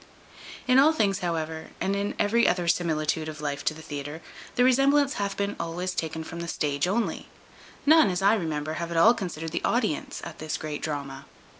[0.03, 0.07] _[*] The
[0.65, 0.71] Deity.
[0.73, 4.19] In all these, however, and in every other similitude of life to the theatre,
[4.55, 7.27] the resemblance hath been always taken from the stage only.
[7.85, 11.27] None, as I remember, have at all considered the audience at this great drama.